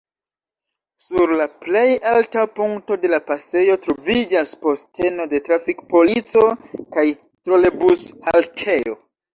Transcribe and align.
Sur 1.07 1.33
la 1.41 1.45
plej 1.65 1.83
alta 2.13 2.45
punkto 2.61 2.97
de 3.05 3.13
la 3.15 3.21
pasejo 3.29 3.77
troviĝas 3.85 4.57
posteno 4.65 5.31
de 5.37 5.45
trafik-polico 5.51 6.47
kaj 6.75 7.09
trolebus-haltejo. 7.25 9.03